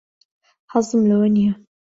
حەزم 0.71 1.01
لەوە 1.09 1.27
نییە. 1.35 1.53